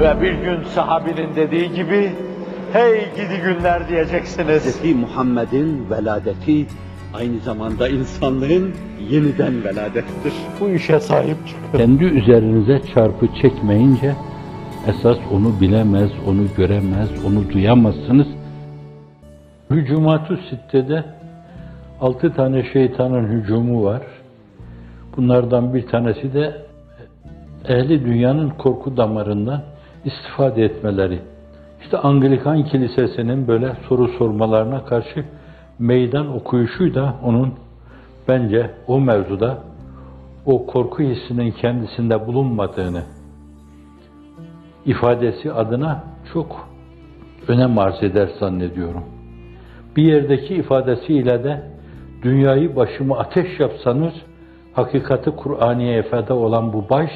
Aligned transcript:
Ve 0.00 0.22
bir 0.22 0.32
gün 0.32 0.62
sahabinin 0.64 1.36
dediği 1.36 1.72
gibi, 1.72 2.12
hey 2.72 3.00
gidi 3.16 3.42
günler 3.44 3.88
diyeceksiniz. 3.88 4.82
Hz. 4.82 4.94
Muhammed'in 4.94 5.90
veladeti 5.90 6.66
aynı 7.14 7.40
zamanda 7.40 7.88
insanlığın 7.88 8.74
yeniden 9.10 9.64
veladettir. 9.64 10.32
Bu 10.60 10.68
işe 10.68 11.00
sahip 11.00 11.36
çıkın. 11.46 11.78
Kendi 11.78 12.04
üzerinize 12.04 12.80
çarpı 12.94 13.26
çekmeyince 13.42 14.14
esas 14.86 15.18
onu 15.32 15.60
bilemez, 15.60 16.10
onu 16.28 16.42
göremez, 16.56 17.08
onu 17.26 17.50
duyamazsınız. 17.52 18.26
Hücumatü 19.70 20.38
Sitte'de 20.50 21.04
altı 22.00 22.34
tane 22.34 22.72
şeytanın 22.72 23.28
hücumu 23.28 23.84
var. 23.84 24.02
Bunlardan 25.16 25.74
bir 25.74 25.86
tanesi 25.86 26.34
de 26.34 26.62
ehli 27.68 28.04
dünyanın 28.04 28.50
korku 28.50 28.96
damarından 28.96 29.62
istifade 30.04 30.64
etmeleri. 30.64 31.18
İşte 31.82 31.98
Anglikan 31.98 32.64
Kilisesi'nin 32.64 33.48
böyle 33.48 33.76
soru 33.88 34.08
sormalarına 34.08 34.84
karşı 34.84 35.24
meydan 35.78 36.34
okuyuşu 36.36 36.94
da 36.94 37.14
onun 37.22 37.54
bence 38.28 38.70
o 38.86 39.00
mevzuda 39.00 39.58
o 40.46 40.66
korku 40.66 41.02
hissinin 41.02 41.50
kendisinde 41.50 42.26
bulunmadığını 42.26 43.02
ifadesi 44.86 45.52
adına 45.52 46.04
çok 46.32 46.68
önem 47.48 47.78
arz 47.78 48.02
eder 48.02 48.28
zannediyorum. 48.40 49.04
Bir 49.96 50.02
yerdeki 50.02 50.54
ifadesiyle 50.54 51.44
de 51.44 51.62
dünyayı 52.22 52.76
başıma 52.76 53.18
ateş 53.18 53.60
yapsanız 53.60 54.12
hakikati 54.72 55.30
Kur'aniye 55.30 55.98
ifade 55.98 56.32
olan 56.32 56.72
bu 56.72 56.88
baş 56.90 57.10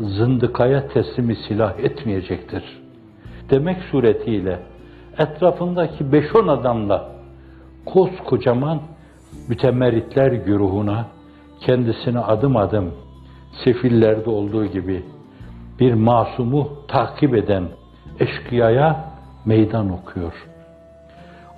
zındıkaya 0.00 0.88
teslimi 0.88 1.36
silah 1.36 1.78
etmeyecektir. 1.78 2.62
Demek 3.50 3.82
suretiyle 3.90 4.58
etrafındaki 5.18 6.04
5-10 6.04 6.50
adamla 6.50 7.08
koskocaman 7.86 8.80
mütemerritler 9.48 10.32
güruhuna 10.32 11.06
kendisine 11.60 12.18
adım 12.18 12.56
adım 12.56 12.94
sefillerde 13.64 14.30
olduğu 14.30 14.66
gibi 14.66 15.04
bir 15.80 15.94
masumu 15.94 16.68
takip 16.88 17.34
eden 17.34 17.64
eşkıyaya 18.20 19.04
meydan 19.44 19.90
okuyor. 19.90 20.32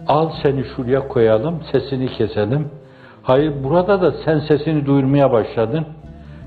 Al 0.07 0.31
seni 0.43 0.65
şuraya 0.65 1.09
koyalım, 1.09 1.61
sesini 1.73 2.09
keselim. 2.09 2.69
Hayır 3.23 3.53
burada 3.65 4.03
da 4.03 4.13
sen 4.25 4.39
sesini 4.39 4.87
duyurmaya 4.87 5.33
başladın. 5.33 5.87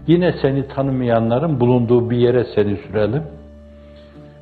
Yine 0.10 0.34
seni 0.42 0.68
tanımayanların 0.68 1.60
bulunduğu 1.60 2.10
bir 2.10 2.18
yere 2.18 2.44
seni 2.56 2.78
sürelim. 2.78 3.24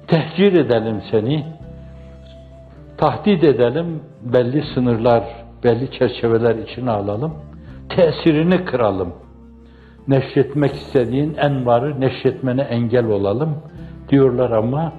Tehcir 0.07 0.53
edelim 0.53 1.01
seni. 1.11 1.45
Tahdit 2.97 3.43
edelim, 3.43 4.01
belli 4.21 4.63
sınırlar, 4.73 5.23
belli 5.63 5.91
çerçeveler 5.91 6.55
içine 6.55 6.91
alalım. 6.91 7.33
Tesirini 7.89 8.65
kıralım. 8.65 9.13
Neşretmek 10.07 10.73
istediğin 10.73 11.35
envarı 11.35 12.01
neşretmene 12.01 12.61
engel 12.61 13.05
olalım 13.05 13.57
diyorlar 14.09 14.51
ama 14.51 14.93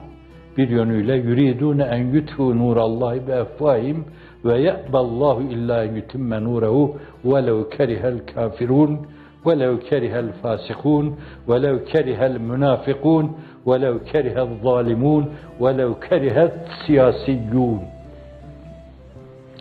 bir 0.57 0.69
yönüyle 0.69 1.17
yuridune 1.17 1.83
en 1.83 2.05
yutfu 2.05 2.59
nurallahi 2.59 3.27
bi 3.27 3.33
efvahim 3.33 4.05
ve 4.45 4.61
ye'ballahu 4.61 5.43
illa 5.43 5.85
en 5.85 5.95
yutimme 5.95 6.45
nurehu 6.45 6.97
velev 7.25 7.71
kerihel 7.71 8.19
kafirun 8.35 9.07
velev 9.47 9.79
kerihel 9.81 10.33
fasikun 10.43 11.17
velev 11.49 11.85
kerihel 11.85 12.41
münafikun 12.41 13.37
velev 13.67 13.99
kerihel 14.13 14.49
zalimun 14.63 15.31
velev 15.61 15.93
kerihet 16.09 16.53
siyasiyyun 16.87 17.81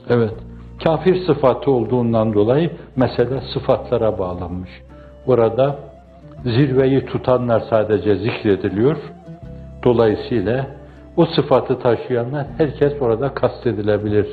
Evet. 0.09 0.34
Kafir 0.84 1.25
sıfatı 1.25 1.72
olduğundan 1.72 2.34
dolayı 2.34 2.72
mesele 2.96 3.41
sıfatlara 3.53 4.19
bağlanmış. 4.19 4.69
Orada 5.28 5.75
zirveyi 6.44 7.06
tutanlar 7.06 7.63
sadece 7.69 8.16
zikrediliyor. 8.16 8.97
Dolayısıyla 9.84 10.68
o 11.18 11.25
sıfatı 11.25 11.80
taşıyanlar 11.80 12.47
herkes 12.57 13.01
orada 13.01 13.34
kastedilebilir. 13.34 14.28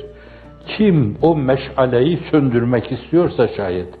Kim 0.77 1.17
o 1.21 1.35
meşaleyi 1.35 2.19
söndürmek 2.31 2.91
istiyorsa 2.91 3.47
şayet, 3.47 3.93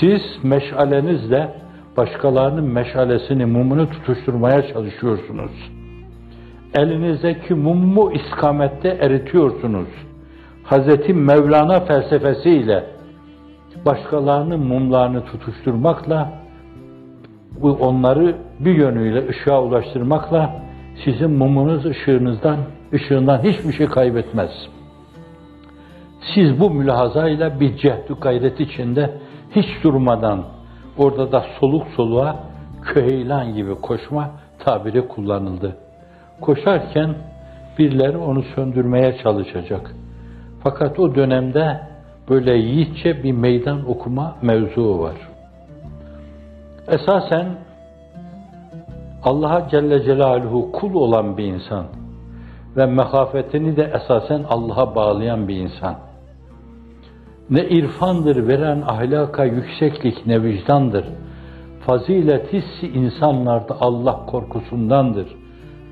siz 0.00 0.22
meşalenizle 0.42 1.48
başkalarının 1.96 2.64
meşalesini, 2.64 3.46
mumunu 3.46 3.90
tutuşturmaya 3.90 4.72
çalışıyorsunuz. 4.72 5.52
Elinizdeki 6.74 7.54
mumu 7.54 8.12
iskamette 8.12 8.88
eritiyorsunuz. 8.88 9.88
Hazreti 10.64 11.14
Mevlana 11.14 11.80
felsefesiyle 11.80 12.84
başkalarının 13.86 14.60
mumlarını 14.60 15.24
tutuşturmakla 15.24 16.32
bu 17.62 17.72
onları 17.72 18.36
bir 18.60 18.74
yönüyle 18.74 19.28
ışığa 19.28 19.62
ulaştırmakla 19.62 20.62
sizin 21.04 21.30
mumunuz 21.30 21.86
ışığınızdan 21.86 22.56
ışığından 22.92 23.42
hiçbir 23.42 23.72
şey 23.72 23.86
kaybetmez. 23.86 24.50
Siz 26.34 26.60
bu 26.60 26.70
mülahazayla 26.70 27.60
bir 27.60 27.76
cehdü 27.76 28.14
gayret 28.20 28.60
içinde 28.60 29.10
hiç 29.56 29.84
durmadan 29.84 30.44
orada 30.98 31.32
da 31.32 31.44
soluk 31.60 31.86
soluğa 31.96 32.36
köylan 32.82 33.54
gibi 33.54 33.74
koşma 33.74 34.30
tabiri 34.58 35.08
kullanıldı. 35.08 35.76
Koşarken 36.40 37.14
birileri 37.78 38.16
onu 38.16 38.42
söndürmeye 38.42 39.18
çalışacak. 39.22 39.94
Fakat 40.62 40.98
o 40.98 41.14
dönemde 41.14 41.80
böyle 42.30 42.54
yiğitçe 42.54 43.22
bir 43.22 43.32
meydan 43.32 43.90
okuma 43.90 44.36
mevzuu 44.42 44.98
var. 44.98 45.16
Esasen 46.88 47.46
Allah'a 49.24 49.68
Celle 49.68 50.02
Celaluhu 50.02 50.72
kul 50.72 50.94
olan 50.94 51.36
bir 51.36 51.44
insan 51.44 51.86
ve 52.76 52.86
mehafetini 52.86 53.76
de 53.76 53.92
esasen 53.94 54.44
Allah'a 54.48 54.94
bağlayan 54.94 55.48
bir 55.48 55.56
insan. 55.56 55.96
Ne 57.50 57.68
irfandır 57.68 58.48
veren 58.48 58.82
ahlaka 58.86 59.44
yükseklik 59.44 60.26
ne 60.26 60.42
vicdandır. 60.42 61.04
Fazilet 61.86 62.52
hissi 62.52 62.88
insanlarda 62.88 63.76
Allah 63.80 64.26
korkusundandır. 64.26 65.26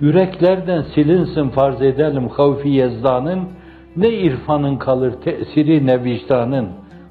Yüreklerden 0.01 0.85
silinsin 0.95 1.49
farz 1.49 1.83
edelim 1.83 2.29
havfi 2.29 2.69
yezdanın, 2.69 3.41
ne 3.97 4.09
irfanın 4.09 4.77
kalır 4.77 5.13
tesiri 5.13 5.87
ne 5.87 6.05
vicdanın. 6.05 6.69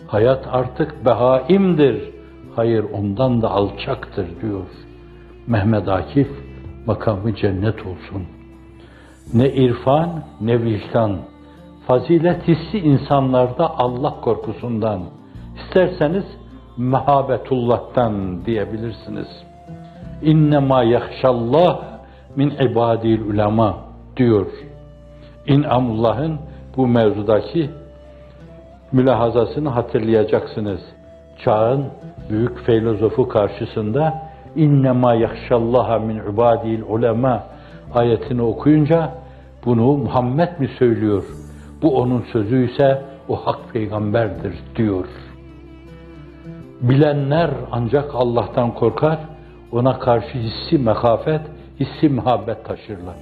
Hayat 0.08 0.48
artık 0.52 1.06
behaimdir. 1.06 2.10
Hayır 2.56 2.86
ondan 2.94 3.42
da 3.42 3.52
alçaktır 3.52 4.28
diyor. 4.42 4.66
Mehmet 5.48 5.88
Akif 5.88 6.30
makamı 6.86 7.36
cennet 7.36 7.80
olsun. 7.80 8.24
Ne 9.34 9.50
irfan 9.50 10.24
ne 10.42 10.64
vicdan. 10.64 11.18
Fazilet 11.90 12.48
hissi 12.48 12.80
insanlarda 12.80 13.78
Allah 13.78 14.22
korkusundan. 14.22 15.02
İsterseniz 15.56 16.24
mehabetullah'tan 16.78 18.46
diyebilirsiniz. 18.46 19.28
İnnemâ 20.22 20.84
yahşallah 20.84 21.82
min 22.36 22.50
ibadil 22.50 23.22
ulema 23.22 23.78
diyor. 24.18 24.48
İn'amullah'ın 25.48 26.40
bu 26.78 26.88
mevzudaki 26.88 27.70
mülahazasını 28.92 29.70
hatırlayacaksınız. 29.70 30.82
Çağın 31.44 31.86
büyük 32.30 32.58
filozofu 32.58 33.28
karşısında 33.28 34.22
innema 34.56 35.14
yahşallaha 35.14 36.00
min 36.00 36.18
ibadil 36.34 36.82
ulema 36.90 37.44
ayetini 37.94 38.42
okuyunca 38.42 39.14
bunu 39.66 39.98
Muhammed 39.98 40.60
mi 40.60 40.70
söylüyor? 40.80 41.49
Bu 41.82 41.98
onun 41.98 42.26
sözü 42.32 42.72
ise 42.72 43.04
o 43.28 43.36
hak 43.36 43.74
peygamberdir 43.74 44.54
diyor. 44.76 45.06
Bilenler 46.82 47.52
ancak 47.72 48.16
Allah'tan 48.16 48.74
korkar, 48.74 49.20
ona 49.72 50.00
karşı 50.00 50.38
hissi 50.38 50.78
mekafet, 50.78 51.42
hissi 51.80 52.10
muhabbet 52.10 52.66
taşırlar. 52.66 53.16